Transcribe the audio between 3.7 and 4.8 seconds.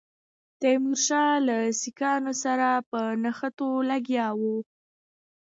لګیا وو.